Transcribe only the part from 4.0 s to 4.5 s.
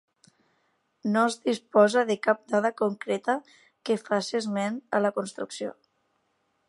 faci